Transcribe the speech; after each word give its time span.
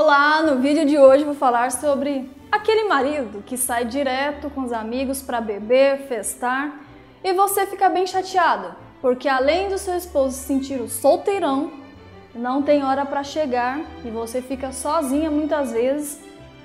Olá, 0.00 0.42
no 0.42 0.60
vídeo 0.60 0.86
de 0.86 0.96
hoje 0.96 1.24
vou 1.24 1.34
falar 1.34 1.72
sobre 1.72 2.30
aquele 2.52 2.84
marido 2.84 3.42
que 3.44 3.56
sai 3.56 3.84
direto 3.84 4.48
com 4.48 4.60
os 4.60 4.72
amigos 4.72 5.20
para 5.20 5.40
beber, 5.40 6.06
festar 6.06 6.72
e 7.24 7.32
você 7.32 7.66
fica 7.66 7.88
bem 7.88 8.06
chateado, 8.06 8.76
porque 9.00 9.28
além 9.28 9.68
do 9.68 9.76
seu 9.76 9.96
esposo 9.96 10.36
se 10.36 10.44
sentir 10.44 10.80
o 10.80 10.88
solteirão, 10.88 11.72
não 12.32 12.62
tem 12.62 12.84
hora 12.84 13.04
para 13.04 13.24
chegar 13.24 13.80
e 14.04 14.08
você 14.08 14.40
fica 14.40 14.70
sozinha 14.70 15.32
muitas 15.32 15.72
vezes 15.72 16.20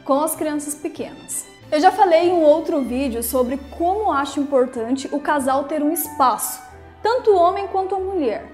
com 0.06 0.22
as 0.22 0.36
crianças 0.36 0.76
pequenas. 0.76 1.48
Eu 1.72 1.80
já 1.80 1.92
falei 1.92 2.30
em 2.30 2.34
um 2.34 2.44
outro 2.44 2.84
vídeo 2.84 3.24
sobre 3.24 3.58
como 3.80 4.12
acho 4.12 4.40
importante 4.40 5.10
o 5.12 5.20
casal 5.20 5.64
ter 5.64 5.82
um 5.82 5.92
espaço, 5.92 6.62
tanto 7.02 7.32
o 7.32 7.36
homem 7.36 7.66
quanto 7.66 7.96
a 7.96 8.00
mulher, 8.00 8.46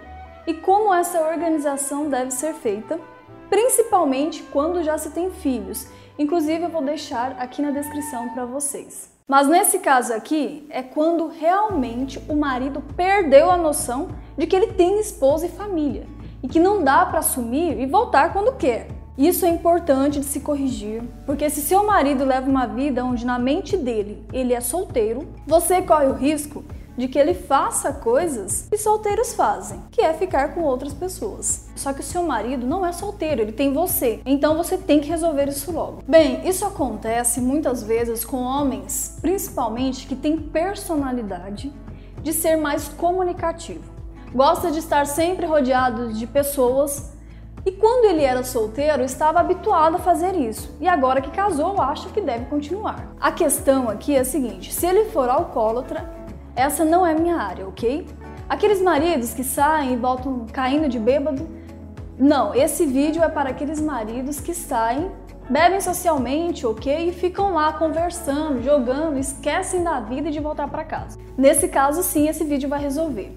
e 0.47 0.53
como 0.53 0.93
essa 0.93 1.19
organização 1.19 2.09
deve 2.09 2.31
ser 2.31 2.53
feita 2.53 2.97
principalmente 3.49 4.43
quando 4.43 4.83
já 4.83 4.97
se 4.97 5.11
tem 5.11 5.31
filhos. 5.31 5.87
Inclusive, 6.17 6.63
eu 6.63 6.69
vou 6.69 6.83
deixar 6.83 7.35
aqui 7.39 7.61
na 7.61 7.71
descrição 7.71 8.29
para 8.29 8.45
vocês. 8.45 9.09
Mas 9.27 9.47
nesse 9.47 9.79
caso 9.79 10.11
aqui, 10.13 10.65
é 10.69 10.81
quando 10.81 11.27
realmente 11.27 12.19
o 12.27 12.35
marido 12.35 12.81
perdeu 12.95 13.51
a 13.51 13.57
noção 13.57 14.09
de 14.37 14.47
que 14.47 14.55
ele 14.55 14.73
tem 14.73 14.99
esposa 14.99 15.45
e 15.45 15.49
família 15.49 16.07
e 16.41 16.47
que 16.47 16.59
não 16.59 16.83
dá 16.83 17.05
para 17.05 17.19
assumir 17.19 17.79
e 17.79 17.85
voltar 17.85 18.33
quando 18.33 18.57
quer. 18.57 18.87
Isso 19.17 19.45
é 19.45 19.49
importante 19.49 20.19
de 20.19 20.25
se 20.25 20.39
corrigir, 20.39 21.03
porque 21.25 21.49
se 21.49 21.61
seu 21.61 21.85
marido 21.85 22.23
leva 22.23 22.49
uma 22.49 22.65
vida 22.65 23.03
onde 23.03 23.25
na 23.25 23.37
mente 23.37 23.75
dele 23.75 24.25
ele 24.31 24.53
é 24.53 24.61
solteiro, 24.61 25.27
você 25.45 25.81
corre 25.81 26.07
o 26.07 26.13
risco 26.13 26.63
de 26.99 27.07
que 27.07 27.17
ele 27.17 27.33
faça 27.33 27.93
coisas 27.93 28.67
que 28.69 28.77
solteiros 28.77 29.33
fazem, 29.33 29.81
que 29.89 30.01
é 30.01 30.13
ficar 30.13 30.53
com 30.53 30.61
outras 30.61 30.93
pessoas. 30.93 31.69
Só 31.73 31.93
que 31.93 32.01
o 32.01 32.03
seu 32.03 32.23
marido 32.23 32.67
não 32.67 32.85
é 32.85 32.91
solteiro, 32.91 33.41
ele 33.41 33.53
tem 33.53 33.71
você. 33.71 34.19
Então 34.25 34.57
você 34.57 34.77
tem 34.77 34.99
que 34.99 35.07
resolver 35.07 35.47
isso 35.47 35.71
logo. 35.71 36.03
Bem, 36.05 36.47
isso 36.47 36.65
acontece 36.65 37.39
muitas 37.39 37.81
vezes 37.81 38.25
com 38.25 38.41
homens, 38.41 39.17
principalmente 39.21 40.05
que 40.05 40.15
têm 40.15 40.37
personalidade 40.37 41.71
de 42.21 42.33
ser 42.33 42.57
mais 42.57 42.89
comunicativo. 42.89 43.89
Gosta 44.35 44.69
de 44.69 44.79
estar 44.79 45.07
sempre 45.07 45.45
rodeado 45.45 46.13
de 46.13 46.27
pessoas 46.27 47.13
e 47.65 47.71
quando 47.71 48.05
ele 48.05 48.23
era 48.23 48.43
solteiro, 48.43 49.03
estava 49.03 49.39
habituado 49.39 49.95
a 49.95 49.99
fazer 49.99 50.35
isso. 50.35 50.75
E 50.79 50.87
agora 50.87 51.21
que 51.21 51.31
casou, 51.31 51.81
acha 51.81 52.09
que 52.09 52.21
deve 52.21 52.45
continuar. 52.45 53.13
A 53.19 53.31
questão 53.31 53.89
aqui 53.89 54.15
é 54.15 54.19
a 54.19 54.25
seguinte: 54.25 54.73
se 54.73 54.85
ele 54.85 55.05
for 55.05 55.29
alcoólatra, 55.29 56.09
essa 56.59 56.83
não 56.83 57.05
é 57.05 57.13
minha 57.13 57.37
área, 57.37 57.67
ok? 57.67 58.05
Aqueles 58.49 58.81
maridos 58.81 59.33
que 59.33 59.43
saem 59.43 59.93
e 59.93 59.95
voltam 59.95 60.45
caindo 60.51 60.89
de 60.89 60.99
bêbado, 60.99 61.47
não, 62.17 62.53
esse 62.53 62.85
vídeo 62.85 63.23
é 63.23 63.29
para 63.29 63.51
aqueles 63.51 63.79
maridos 63.79 64.41
que 64.41 64.53
saem, 64.53 65.09
bebem 65.49 65.79
socialmente, 65.79 66.65
ok? 66.65 67.07
E 67.07 67.13
ficam 67.13 67.53
lá 67.53 67.71
conversando, 67.71 68.61
jogando, 68.61 69.17
esquecem 69.17 69.83
da 69.83 70.01
vida 70.01 70.27
e 70.27 70.31
de 70.31 70.39
voltar 70.41 70.67
para 70.67 70.83
casa. 70.83 71.17
Nesse 71.37 71.69
caso, 71.69 72.03
sim, 72.03 72.27
esse 72.27 72.43
vídeo 72.43 72.67
vai 72.67 72.81
resolver. 72.81 73.33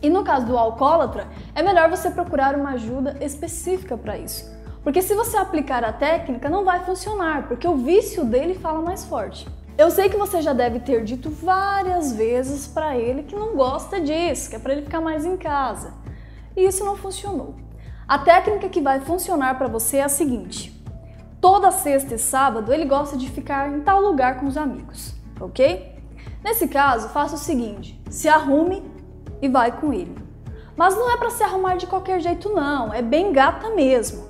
E 0.00 0.08
no 0.08 0.24
caso 0.24 0.46
do 0.46 0.56
alcoólatra, 0.56 1.26
é 1.54 1.62
melhor 1.62 1.90
você 1.90 2.10
procurar 2.10 2.54
uma 2.54 2.70
ajuda 2.70 3.16
específica 3.20 3.94
para 3.94 4.16
isso. 4.16 4.50
Porque 4.82 5.02
se 5.02 5.14
você 5.14 5.36
aplicar 5.36 5.84
a 5.84 5.92
técnica, 5.92 6.48
não 6.48 6.64
vai 6.64 6.80
funcionar, 6.80 7.46
porque 7.46 7.68
o 7.68 7.76
vício 7.76 8.24
dele 8.24 8.54
fala 8.54 8.80
mais 8.80 9.04
forte. 9.04 9.46
Eu 9.78 9.92
sei 9.92 10.08
que 10.08 10.16
você 10.16 10.42
já 10.42 10.52
deve 10.52 10.80
ter 10.80 11.04
dito 11.04 11.30
várias 11.30 12.12
vezes 12.12 12.66
para 12.66 12.98
ele 12.98 13.22
que 13.22 13.36
não 13.36 13.54
gosta 13.54 14.00
disso, 14.00 14.50
que 14.50 14.56
é 14.56 14.58
para 14.58 14.72
ele 14.72 14.82
ficar 14.82 15.00
mais 15.00 15.24
em 15.24 15.36
casa. 15.36 15.94
E 16.56 16.64
isso 16.64 16.84
não 16.84 16.96
funcionou. 16.96 17.54
A 18.08 18.18
técnica 18.18 18.68
que 18.68 18.80
vai 18.80 18.98
funcionar 18.98 19.56
para 19.56 19.68
você 19.68 19.98
é 19.98 20.02
a 20.02 20.08
seguinte: 20.08 20.84
toda 21.40 21.70
sexta 21.70 22.16
e 22.16 22.18
sábado 22.18 22.72
ele 22.72 22.86
gosta 22.86 23.16
de 23.16 23.30
ficar 23.30 23.72
em 23.72 23.80
tal 23.82 24.00
lugar 24.00 24.40
com 24.40 24.46
os 24.46 24.56
amigos, 24.56 25.14
ok? 25.40 25.94
Nesse 26.42 26.66
caso, 26.66 27.10
faça 27.10 27.36
o 27.36 27.38
seguinte: 27.38 28.02
se 28.10 28.28
arrume 28.28 28.82
e 29.40 29.48
vai 29.48 29.70
com 29.80 29.92
ele. 29.92 30.18
Mas 30.76 30.96
não 30.96 31.08
é 31.08 31.16
para 31.16 31.30
se 31.30 31.44
arrumar 31.44 31.76
de 31.76 31.86
qualquer 31.86 32.18
jeito, 32.18 32.48
não, 32.52 32.92
é 32.92 33.00
bem 33.00 33.32
gata 33.32 33.70
mesmo. 33.70 34.26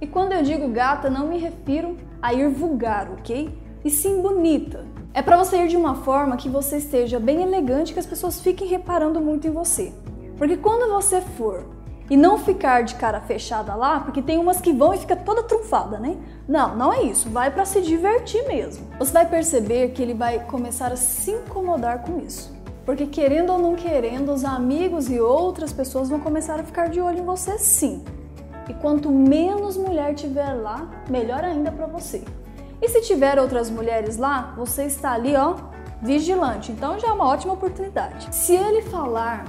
E 0.00 0.08
quando 0.08 0.32
eu 0.32 0.42
digo 0.42 0.66
gata, 0.68 1.08
não 1.08 1.28
me 1.28 1.38
refiro 1.38 1.96
a 2.20 2.34
ir 2.34 2.48
vulgar, 2.48 3.08
ok? 3.12 3.56
E 3.84 3.90
sim 3.90 4.20
bonita. 4.20 4.84
É 5.14 5.22
para 5.22 5.36
você 5.36 5.56
ir 5.64 5.68
de 5.68 5.76
uma 5.76 5.96
forma 5.96 6.36
que 6.36 6.48
você 6.48 6.76
esteja 6.76 7.18
bem 7.18 7.42
elegante, 7.42 7.92
que 7.92 7.98
as 7.98 8.06
pessoas 8.06 8.40
fiquem 8.40 8.68
reparando 8.68 9.20
muito 9.20 9.46
em 9.46 9.50
você. 9.50 9.92
Porque 10.36 10.56
quando 10.56 10.92
você 10.92 11.20
for 11.20 11.66
e 12.10 12.16
não 12.16 12.38
ficar 12.38 12.82
de 12.82 12.94
cara 12.94 13.20
fechada 13.20 13.74
lá, 13.74 14.00
porque 14.00 14.22
tem 14.22 14.38
umas 14.38 14.60
que 14.60 14.72
vão 14.72 14.94
e 14.94 14.98
fica 14.98 15.16
toda 15.16 15.42
trunfada, 15.42 15.98
né? 15.98 16.16
Não, 16.46 16.76
não 16.76 16.92
é 16.92 17.02
isso. 17.02 17.28
Vai 17.28 17.50
para 17.50 17.64
se 17.64 17.82
divertir 17.82 18.46
mesmo. 18.46 18.86
Você 18.98 19.12
vai 19.12 19.26
perceber 19.26 19.90
que 19.90 20.02
ele 20.02 20.14
vai 20.14 20.38
começar 20.46 20.92
a 20.92 20.96
se 20.96 21.32
incomodar 21.32 22.02
com 22.02 22.20
isso. 22.20 22.56
Porque 22.86 23.06
querendo 23.06 23.52
ou 23.52 23.58
não 23.58 23.74
querendo, 23.74 24.32
os 24.32 24.44
amigos 24.44 25.10
e 25.10 25.20
outras 25.20 25.72
pessoas 25.72 26.08
vão 26.08 26.20
começar 26.20 26.58
a 26.58 26.62
ficar 26.62 26.88
de 26.88 27.00
olho 27.00 27.18
em 27.18 27.24
você 27.24 27.58
sim. 27.58 28.02
E 28.68 28.74
quanto 28.74 29.10
menos 29.10 29.76
mulher 29.76 30.14
tiver 30.14 30.52
lá, 30.54 30.88
melhor 31.10 31.44
ainda 31.44 31.70
para 31.70 31.86
você. 31.86 32.22
E 32.80 32.88
se 32.88 33.00
tiver 33.02 33.38
outras 33.38 33.70
mulheres 33.70 34.16
lá, 34.16 34.54
você 34.56 34.84
está 34.84 35.12
ali, 35.12 35.34
ó, 35.34 35.56
vigilante. 36.00 36.72
Então 36.72 36.98
já 36.98 37.08
é 37.08 37.12
uma 37.12 37.26
ótima 37.26 37.54
oportunidade. 37.54 38.28
Se 38.34 38.54
ele 38.54 38.82
falar, 38.82 39.44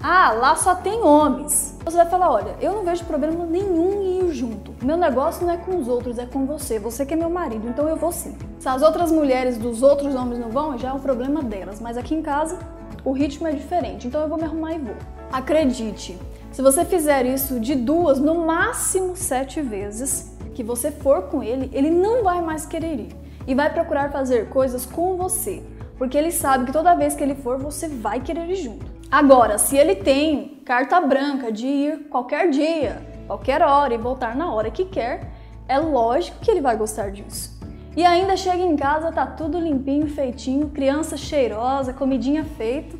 ah, 0.00 0.32
lá 0.32 0.56
só 0.56 0.74
tem 0.74 1.00
homens, 1.02 1.78
você 1.84 1.96
vai 1.96 2.06
falar, 2.06 2.30
olha, 2.30 2.56
eu 2.60 2.72
não 2.72 2.82
vejo 2.82 3.04
problema 3.04 3.44
nenhum 3.46 4.02
em 4.02 4.24
ir 4.24 4.32
junto. 4.32 4.74
Meu 4.84 4.96
negócio 4.96 5.46
não 5.46 5.52
é 5.52 5.56
com 5.56 5.78
os 5.78 5.86
outros, 5.86 6.18
é 6.18 6.26
com 6.26 6.46
você. 6.46 6.78
Você 6.78 7.06
que 7.06 7.14
é 7.14 7.16
meu 7.16 7.30
marido, 7.30 7.68
então 7.68 7.88
eu 7.88 7.96
vou 7.96 8.10
sim. 8.10 8.36
Se 8.58 8.68
as 8.68 8.82
outras 8.82 9.12
mulheres 9.12 9.56
dos 9.56 9.82
outros 9.82 10.14
homens 10.14 10.40
não 10.40 10.48
vão, 10.48 10.76
já 10.78 10.88
é 10.88 10.92
um 10.92 10.98
problema 10.98 11.42
delas. 11.42 11.80
Mas 11.80 11.96
aqui 11.96 12.14
em 12.14 12.22
casa, 12.22 12.58
o 13.04 13.12
ritmo 13.12 13.46
é 13.46 13.52
diferente, 13.52 14.08
então 14.08 14.20
eu 14.20 14.28
vou 14.28 14.38
me 14.38 14.44
arrumar 14.44 14.72
e 14.72 14.78
vou. 14.78 14.94
Acredite, 15.30 16.18
se 16.50 16.60
você 16.60 16.84
fizer 16.84 17.24
isso 17.24 17.60
de 17.60 17.74
duas, 17.74 18.18
no 18.18 18.46
máximo 18.46 19.16
sete 19.16 19.60
vezes, 19.60 20.36
que 20.52 20.62
você 20.62 20.90
for 20.90 21.22
com 21.22 21.42
ele, 21.42 21.70
ele 21.72 21.90
não 21.90 22.22
vai 22.22 22.40
mais 22.40 22.64
querer 22.64 22.94
ir 22.94 23.22
e 23.46 23.54
vai 23.54 23.72
procurar 23.72 24.10
fazer 24.10 24.48
coisas 24.48 24.86
com 24.86 25.16
você, 25.16 25.62
porque 25.98 26.16
ele 26.16 26.30
sabe 26.30 26.66
que 26.66 26.72
toda 26.72 26.94
vez 26.94 27.14
que 27.14 27.22
ele 27.22 27.34
for, 27.34 27.58
você 27.58 27.88
vai 27.88 28.20
querer 28.20 28.48
ir 28.48 28.56
junto. 28.56 28.86
Agora, 29.10 29.58
se 29.58 29.76
ele 29.76 29.96
tem 29.96 30.60
carta 30.64 31.00
branca 31.00 31.52
de 31.52 31.66
ir 31.66 31.98
qualquer 32.08 32.50
dia, 32.50 33.02
qualquer 33.26 33.62
hora 33.62 33.94
e 33.94 33.98
voltar 33.98 34.34
na 34.34 34.52
hora 34.52 34.70
que 34.70 34.84
quer, 34.84 35.30
é 35.68 35.78
lógico 35.78 36.40
que 36.40 36.50
ele 36.50 36.60
vai 36.60 36.76
gostar 36.76 37.10
disso. 37.10 37.60
E 37.94 38.06
ainda 38.06 38.36
chega 38.36 38.62
em 38.62 38.74
casa, 38.74 39.12
tá 39.12 39.26
tudo 39.26 39.60
limpinho, 39.60 40.08
feitinho, 40.08 40.70
criança 40.70 41.16
cheirosa, 41.16 41.92
comidinha 41.92 42.44
feita. 42.44 42.96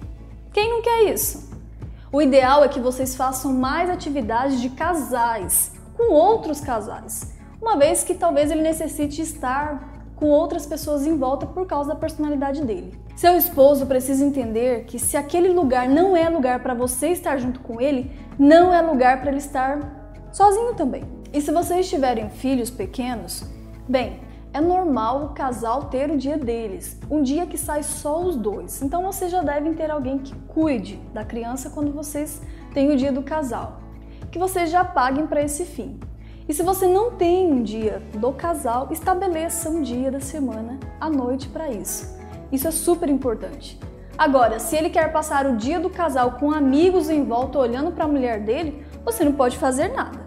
Quem 0.53 0.69
não 0.69 0.83
quer 0.83 1.05
isso? 1.05 1.51
O 2.13 2.21
ideal 2.21 2.63
é 2.63 2.69
que 2.69 2.79
vocês 2.79 3.17
façam 3.17 3.55
mais 3.55 3.89
atividades 3.89 4.61
de 4.61 4.69
casais, 4.69 5.73
com 5.97 6.13
outros 6.13 6.61
casais 6.61 7.32
uma 7.63 7.77
vez 7.77 8.03
que 8.03 8.13
talvez 8.13 8.51
ele 8.51 8.61
necessite 8.61 9.23
estar 9.23 9.89
com 10.17 10.29
outras 10.29 10.67
pessoas 10.67 11.07
em 11.07 11.17
volta 11.17 11.47
por 11.47 11.65
causa 11.65 11.91
da 11.91 11.95
personalidade 11.95 12.63
dele. 12.63 12.99
Seu 13.15 13.37
esposo 13.37 13.87
precisa 13.87 14.25
entender 14.25 14.85
que 14.85 14.99
se 14.99 15.17
aquele 15.17 15.49
lugar 15.49 15.89
não 15.89 16.17
é 16.17 16.29
lugar 16.29 16.61
para 16.61 16.75
você 16.75 17.09
estar 17.09 17.39
junto 17.39 17.61
com 17.61 17.81
ele, 17.81 18.11
não 18.37 18.75
é 18.75 18.83
lugar 18.83 19.21
para 19.21 19.31
ele 19.31 19.39
estar 19.39 20.29
sozinho 20.33 20.75
também. 20.75 21.05
E 21.33 21.41
se 21.41 21.53
vocês 21.53 21.89
tiverem 21.89 22.29
filhos 22.29 22.69
pequenos, 22.69 23.45
bem, 23.89 24.21
é 24.53 24.61
normal 24.61 25.27
o 25.27 25.29
casal 25.29 25.85
ter 25.85 26.11
o 26.11 26.19
dia 26.19 26.37
deles, 26.37 26.99
um 27.09 27.23
dia 27.23 27.47
que 27.47 27.57
sai 27.57 27.85
só 27.85 28.21
os 28.23 28.35
dois. 28.35 28.83
Então 28.83 29.05
vocês 29.05 29.31
já 29.31 29.41
devem 29.41 29.73
ter 29.73 29.91
alguém 29.91 30.19
que 30.19 30.35
cuide 30.49 30.97
da 31.15 31.25
criança 31.25 31.71
quando 31.71 31.93
vocês 31.93 32.43
têm 32.75 32.91
o 32.91 32.97
dia 32.97 33.13
do 33.13 33.23
casal, 33.23 33.81
que 34.33 34.39
vocês 34.39 34.69
já 34.69 34.85
paguem 34.85 35.29
para 35.29 35.43
esse 35.43 35.65
fim. 35.65 36.01
E 36.53 36.55
se 36.55 36.63
você 36.63 36.87
não 36.87 37.13
tem 37.13 37.51
um 37.51 37.63
dia 37.63 38.03
do 38.13 38.31
casal, 38.31 38.89
estabeleça 38.91 39.71
um 39.71 39.81
dia 39.81 40.11
da 40.11 40.21
semana 40.21 40.79
à 41.01 41.09
noite 41.09 41.49
para 41.49 41.71
isso. 41.71 42.15
Isso 42.53 42.69
é 42.69 42.71
super 42.71 43.09
importante. 43.09 43.81
Agora, 44.19 44.59
se 44.59 44.77
ele 44.77 44.91
quer 44.91 45.11
passar 45.11 45.47
o 45.47 45.57
dia 45.57 45.81
do 45.81 45.89
casal 45.89 46.33
com 46.33 46.53
amigos 46.53 47.09
em 47.09 47.25
volta 47.25 47.59
olhando 47.59 47.91
para 47.91 48.05
a 48.05 48.07
mulher 48.07 48.41
dele, 48.41 48.85
você 49.03 49.25
não 49.25 49.33
pode 49.33 49.57
fazer 49.57 49.89
nada. 49.95 50.21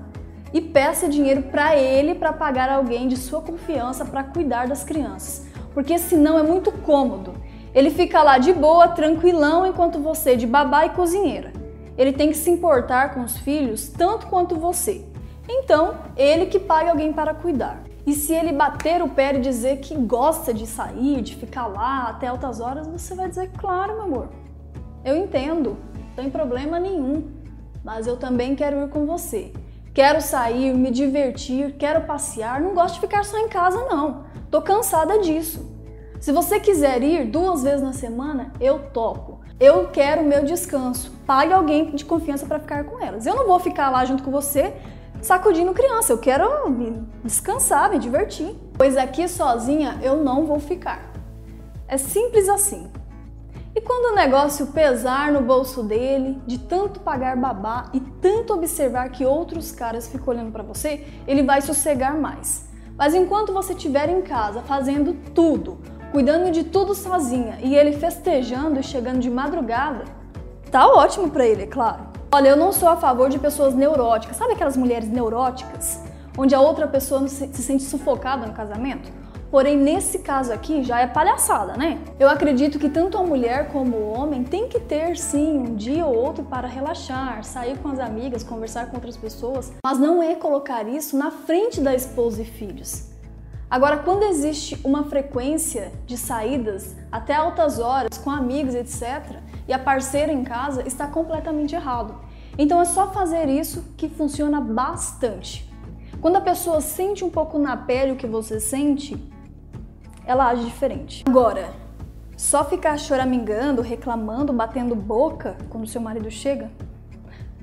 E 0.52 0.60
peça 0.60 1.08
dinheiro 1.08 1.44
para 1.44 1.78
ele 1.78 2.16
para 2.16 2.34
pagar 2.34 2.72
alguém 2.72 3.08
de 3.08 3.18
sua 3.18 3.42
confiança 3.42 4.04
para 4.04 4.24
cuidar 4.24 4.68
das 4.68 4.84
crianças, 4.84 5.46
porque 5.76 5.96
senão 6.00 6.40
é 6.40 6.42
muito 6.42 6.72
cômodo. 6.72 7.36
Ele 7.72 7.92
fica 7.92 8.24
lá 8.24 8.40
de 8.40 8.52
boa, 8.52 8.88
tranquilão, 8.88 9.64
enquanto 9.64 10.00
você 10.00 10.36
de 10.36 10.48
babá 10.48 10.88
e 10.88 10.90
cozinheira. 10.90 11.54
Ele 11.96 12.12
tem 12.12 12.30
que 12.30 12.38
se 12.38 12.50
importar 12.50 13.14
com 13.14 13.22
os 13.22 13.38
filhos 13.38 13.90
tanto 13.90 14.26
quanto 14.26 14.56
você. 14.56 15.06
Então, 15.48 15.96
ele 16.16 16.48
que 16.48 16.60
pague 16.60 16.90
alguém 16.90 17.14
para 17.14 17.34
cuidar. 17.34 17.84
E 18.06 18.14
se 18.14 18.34
ele 18.34 18.52
bater 18.52 19.02
o 19.02 19.10
pé 19.10 19.36
e 19.36 19.40
dizer 19.40 19.78
que 19.78 19.96
gosta 19.96 20.54
de 20.54 20.68
sair, 20.68 21.22
de 21.22 21.36
ficar 21.36 21.66
lá 21.66 22.10
até 22.10 22.28
altas 22.28 22.60
horas, 22.60 22.88
você 22.88 23.16
vai 23.16 23.28
dizer: 23.28 23.52
Claro, 23.58 23.94
meu 23.94 24.04
amor, 24.04 24.30
eu 25.04 25.18
entendo, 25.18 25.78
não 25.96 26.16
tem 26.16 26.30
problema 26.30 26.80
nenhum, 26.80 27.32
mas 27.84 28.06
eu 28.06 28.16
também 28.16 28.56
quero 28.56 28.84
ir 28.84 28.90
com 28.90 29.06
você. 29.06 29.52
Quero 29.94 30.22
sair, 30.22 30.74
me 30.74 30.92
divertir, 30.92 31.78
quero 31.78 32.02
passear, 32.02 32.62
não 32.62 32.76
gosto 32.76 32.96
de 32.96 33.02
ficar 33.02 33.24
só 33.24 33.38
em 33.40 33.48
casa 33.48 33.86
não. 33.86 34.26
Tô 34.52 34.62
cansada 34.62 35.20
disso. 35.20 35.74
Se 36.20 36.32
você 36.32 36.60
quiser 36.60 37.02
ir 37.02 37.26
duas 37.26 37.64
vezes 37.64 37.82
na 37.82 37.94
semana, 37.94 38.52
eu 38.60 38.80
topo. 38.92 39.40
Eu 39.60 39.88
quero 39.88 40.24
meu 40.24 40.44
descanso. 40.44 41.12
Pague 41.26 41.54
alguém 41.54 41.96
de 41.96 42.04
confiança 42.04 42.46
para 42.46 42.60
ficar 42.60 42.84
com 42.84 43.02
elas. 43.02 43.26
Eu 43.26 43.36
não 43.36 43.48
vou 43.48 43.60
ficar 43.60 43.90
lá 43.90 44.04
junto 44.04 44.22
com 44.22 44.32
você 44.32 44.74
sacudindo 45.26 45.74
criança. 45.74 46.14
Eu 46.14 46.18
quero 46.18 46.70
me 46.70 47.04
descansar, 47.24 47.90
me 47.90 48.00
divertir. 48.00 48.56
Pois 48.78 48.96
aqui 48.96 49.28
sozinha 49.28 50.00
eu 50.02 50.18
não 50.18 50.46
vou 50.46 50.60
ficar. 50.60 51.12
É 51.88 51.98
simples 51.98 52.48
assim. 52.48 52.92
E 53.76 53.82
quando 53.82 54.14
o 54.14 54.16
negócio 54.16 54.68
pesar 54.68 55.32
no 55.34 55.42
bolso 55.42 55.84
dele, 55.84 56.42
de 56.48 56.58
tanto 56.58 57.02
pagar 57.02 57.36
babá 57.36 57.90
e 57.94 58.00
tanto 58.00 58.54
observar 58.54 59.10
que 59.10 59.26
outros 59.26 59.72
caras 59.72 60.08
ficam 60.08 60.34
olhando 60.34 60.52
para 60.52 60.64
você, 60.64 61.06
ele 61.28 61.44
vai 61.44 61.62
sossegar 61.62 62.16
mais. 62.16 62.70
Mas 62.98 63.14
enquanto 63.14 63.52
você 63.52 63.74
estiver 63.74 64.08
em 64.08 64.22
casa 64.22 64.62
fazendo 64.62 65.14
tudo, 65.34 65.78
cuidando 66.14 66.52
de 66.52 66.64
tudo 66.64 66.96
sozinha 66.96 67.58
e 67.62 67.76
ele 67.76 67.92
festejando 67.92 68.80
e 68.80 68.84
chegando 68.84 69.20
de 69.20 69.30
madrugada, 69.30 70.06
tá 70.72 70.88
ótimo 70.88 71.30
para 71.30 71.46
ele, 71.46 71.64
é 71.64 71.68
claro. 71.68 72.05
Olha, 72.36 72.50
eu 72.50 72.58
não 72.58 72.74
sou 72.74 72.90
a 72.90 72.98
favor 72.98 73.30
de 73.30 73.40
pessoas 73.40 73.74
neuróticas. 73.74 74.36
Sabe 74.36 74.52
aquelas 74.52 74.76
mulheres 74.76 75.08
neuróticas? 75.08 76.02
Onde 76.38 76.54
a 76.54 76.60
outra 76.60 76.86
pessoa 76.86 77.26
se 77.30 77.48
sente 77.64 77.84
sufocada 77.84 78.46
no 78.46 78.52
casamento? 78.52 79.10
Porém, 79.50 79.78
nesse 79.78 80.20
caso 80.20 80.52
aqui 80.52 80.84
já 80.84 81.00
é 81.00 81.08
palhaçada, 81.08 81.78
né? 81.78 81.98
Eu 82.20 82.28
acredito 82.28 82.78
que 82.78 82.90
tanto 82.90 83.18
a 83.18 83.24
mulher 83.24 83.70
como 83.70 83.96
o 83.96 84.12
homem 84.12 84.44
tem 84.44 84.68
que 84.68 84.82
ter 84.82 85.16
sim 85.16 85.60
um 85.60 85.76
dia 85.76 86.06
ou 86.06 86.14
outro 86.14 86.44
para 86.44 86.68
relaxar, 86.68 87.42
sair 87.46 87.78
com 87.78 87.88
as 87.88 88.00
amigas, 88.00 88.44
conversar 88.44 88.88
com 88.88 88.98
outras 88.98 89.16
pessoas, 89.16 89.72
mas 89.82 89.98
não 89.98 90.22
é 90.22 90.36
colocar 90.36 90.86
isso 90.90 91.18
na 91.18 91.32
frente 91.32 91.80
da 91.80 91.96
esposa 91.96 92.42
e 92.42 92.46
filhos. 92.46 93.12
Agora, 93.70 94.00
quando 94.00 94.24
existe 94.24 94.78
uma 94.84 95.06
frequência 95.06 95.94
de 96.06 96.18
saídas 96.18 96.98
até 97.10 97.34
altas 97.34 97.80
horas 97.80 98.18
com 98.18 98.30
amigos, 98.30 98.76
etc., 98.76 99.40
e 99.68 99.74
a 99.74 99.80
parceira 99.80 100.32
em 100.32 100.44
casa, 100.44 100.88
está 100.88 101.08
completamente 101.08 101.74
errado. 101.74 102.25
Então 102.58 102.82
é 102.82 102.86
só 102.86 103.12
fazer 103.12 103.50
isso 103.50 103.84
que 103.98 104.08
funciona 104.08 104.62
bastante. 104.62 105.70
Quando 106.22 106.38
a 106.38 106.42
pessoa 106.42 106.80
sente 106.80 107.24
um 107.24 107.30
pouco 107.30 107.60
na 107.60 107.76
pele 107.76 108.14
o 108.14 108.16
que 108.16 108.26
você 108.26 108.60
sente, 108.60 109.16
ela 110.26 110.48
age 110.48 110.64
diferente. 110.64 111.24
Agora, 111.28 111.74
só 112.38 112.64
ficar 112.64 112.98
choramingando, 112.98 113.82
reclamando, 113.82 114.54
batendo 114.54 114.96
boca 114.96 115.58
quando 115.70 115.88
seu 115.88 116.02
marido 116.02 116.32
chega, 116.32 116.72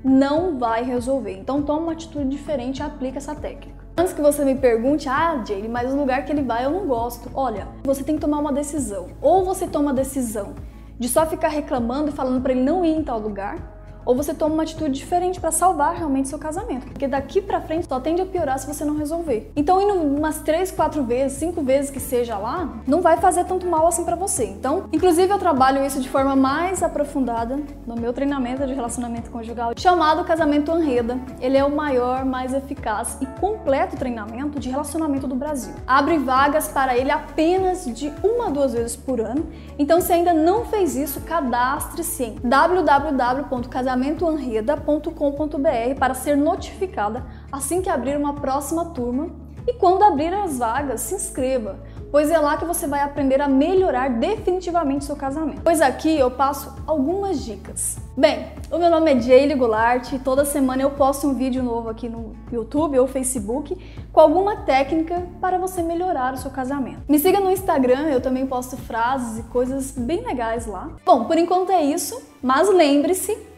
não 0.05 0.59
vai 0.59 0.85
resolver. 0.85 1.39
Então 1.39 1.63
toma 1.63 1.81
uma 1.81 1.93
atitude 1.93 2.29
diferente 2.29 2.79
e 2.79 2.83
aplica 2.83 3.19
essa 3.19 3.35
técnica. 3.35 3.83
Antes 3.97 4.13
que 4.13 4.23
você 4.23 4.45
me 4.45 4.55
pergunte, 4.55 5.09
ah, 5.09 5.43
Jay, 5.47 5.69
mas 5.69 5.93
o 5.93 5.97
lugar 5.97 6.25
que 6.25 6.33
ele 6.33 6.43
vai 6.43 6.65
eu 6.65 6.71
não 6.71 6.87
gosto. 6.87 7.31
Olha, 7.35 7.69
você 7.85 8.03
tem 8.03 8.15
que 8.15 8.21
tomar 8.21 8.39
uma 8.39 8.53
decisão. 8.53 9.09
Ou 9.21 9.45
você 9.45 9.67
toma 9.67 9.91
a 9.91 9.95
decisão 9.95 10.55
de 10.99 11.09
só 11.09 11.27
ficar 11.27 11.49
reclamando 11.49 12.09
e 12.09 12.13
falando 12.13 12.41
para 12.43 12.53
ele 12.53 12.63
não 12.63 12.85
ir 12.85 12.97
em 12.97 13.03
tal 13.03 13.19
lugar, 13.19 13.72
ou 14.05 14.15
você 14.15 14.35
toma 14.35 14.55
uma 14.55 14.63
atitude 14.63 14.93
diferente 14.99 15.41
para 15.41 15.51
salvar 15.51 15.95
realmente 15.95 16.29
seu 16.29 16.39
casamento. 16.39 16.87
Porque 16.87 17.07
daqui 17.07 17.41
para 17.41 17.61
frente 17.61 17.87
só 17.87 18.01
tende 18.01 18.21
a 18.23 18.27
piorar 18.27 18.59
se 18.59 18.67
você 18.67 18.85
não 18.85 18.97
resolver. 18.97 19.51
Então, 19.55 19.81
indo 19.81 19.95
umas 19.95 20.41
três, 20.41 20.71
quatro 20.71 21.03
vezes, 21.05 21.39
cinco 21.39 21.63
vezes 21.63 21.91
que 21.91 22.01
seja 22.01 22.37
lá, 22.39 22.79
não 22.87 23.01
vai 23.01 23.17
fazer 23.17 23.45
tanto 23.45 23.67
mal 23.67 23.87
assim 23.87 24.05
para 24.05 24.17
você. 24.17 24.45
Então, 24.45 24.85
inclusive 24.93 25.33
eu 25.33 25.39
trabalho 25.39 25.85
isso 25.85 26.01
de 26.01 26.09
forma 26.09 26.35
mais 26.35 26.83
aprofundada 26.83 27.61
no 27.87 27.95
meu 27.95 28.13
treinamento 28.13 28.67
de 28.67 28.75
relacionamento 28.75 29.31
conjugal, 29.31 29.73
chamado 29.77 30.25
Casamento 30.25 30.73
Anreda. 30.73 31.19
Ele 31.41 31.57
é 31.57 31.65
o 31.65 31.71
maior, 31.71 32.25
mais 32.25 32.53
eficaz 32.53 33.19
e 33.21 33.27
completo 33.41 33.97
treinamento 33.97 34.59
de 34.59 34.71
relacionamento 34.71 35.27
do 35.27 35.35
Brasil. 35.35 35.75
Abre 35.87 36.19
vagas 36.19 36.69
para 36.69 36.97
ele 36.97 37.11
apenas 37.11 37.85
de 37.85 38.13
uma 38.23 38.47
a 38.47 38.51
duas 38.51 38.73
vezes 38.73 38.97
por 38.97 39.21
ano. 39.21 39.47
Então, 39.79 40.01
se 40.01 40.13
ainda 40.13 40.33
não 40.33 40.65
fez 40.65 40.97
isso, 40.97 41.21
cadastre-se 41.21 42.25
em 42.25 42.41
www.casamento 42.43 43.92
casamentoanreda.com.br 43.93 45.99
para 45.99 46.15
ser 46.15 46.37
notificada 46.37 47.25
assim 47.51 47.83
que 47.83 47.91
abrir 47.91 48.17
uma 48.17 48.35
próxima 48.35 48.85
turma 48.87 49.43
e 49.65 49.75
quando 49.75 50.03
abrir 50.03 50.35
as 50.35 50.59
vagas, 50.59 51.03
se 51.03 51.15
inscreva, 51.15 51.79
pois 52.11 52.33
é 52.33 52.39
lá 52.39 52.57
que 52.57 52.65
você 52.65 52.89
vai 52.89 53.01
aprender 53.01 53.41
a 53.41 53.47
melhorar 53.47 54.11
definitivamente 54.11 55.05
seu 55.05 55.15
casamento. 55.15 55.63
Pois 55.63 55.81
aqui 55.81 56.19
eu 56.19 56.33
passo 56.33 56.75
algumas 56.85 57.45
dicas. 57.45 57.97
Bem, 58.17 58.49
o 58.73 58.79
meu 58.79 58.91
nome 58.91 59.13
é 59.13 59.21
Jaylee 59.21 59.55
Goulart 59.55 60.13
e 60.13 60.19
toda 60.19 60.45
semana 60.45 60.83
eu 60.83 60.91
posto 60.91 61.29
um 61.29 61.35
vídeo 61.35 61.63
novo 61.63 61.89
aqui 61.89 62.09
no 62.09 62.35
YouTube 62.51 62.99
ou 62.99 63.07
Facebook 63.07 63.79
com 64.13 64.21
alguma 64.21 64.57
técnica 64.57 65.29
para 65.41 65.59
você 65.59 65.81
melhorar 65.81 66.35
o 66.35 66.39
seu 66.39 66.51
casamento. 66.51 67.03
Me 67.09 67.21
siga 67.21 67.39
no 67.39 67.53
Instagram, 67.53 68.09
eu 68.09 68.21
também 68.21 68.45
posto 68.45 68.77
frases 68.77 69.39
e 69.39 69.45
coisas 69.45 69.93
bem 69.93 70.25
legais 70.25 70.67
lá. 70.67 70.91
Bom, 71.07 71.27
por 71.27 71.39
enquanto 71.39 71.71
é 71.71 71.85
isso, 71.85 72.21
mas 72.43 72.69
lembre-se 72.69 73.52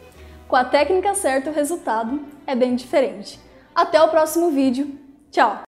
com 0.47 0.55
a 0.55 0.63
técnica 0.63 1.13
certa, 1.13 1.49
o 1.49 1.53
resultado 1.53 2.19
é 2.45 2.55
bem 2.55 2.75
diferente. 2.75 3.39
Até 3.73 4.01
o 4.01 4.09
próximo 4.09 4.51
vídeo. 4.51 4.97
Tchau! 5.31 5.59